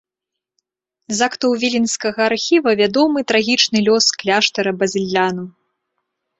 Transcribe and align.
З 1.17 1.27
актаў 1.31 1.51
віленскага 1.65 2.19
архіва 2.31 2.69
вядомы 2.81 3.19
трагічны 3.35 3.77
лёс 3.91 4.05
кляштара 4.25 4.77
базыльянаў. 4.83 5.47